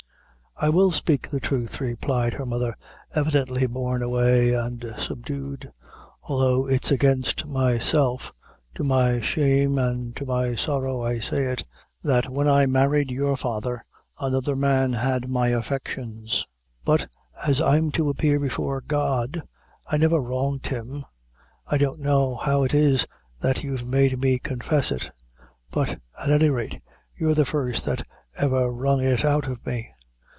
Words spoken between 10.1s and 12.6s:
to my sorrow I say it that when